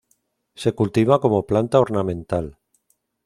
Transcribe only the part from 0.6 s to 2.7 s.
cultiva como planta ornamental.